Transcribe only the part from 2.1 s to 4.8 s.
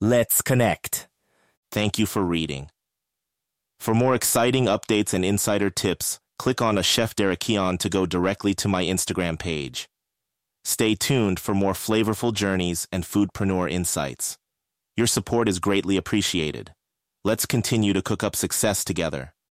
reading. For more exciting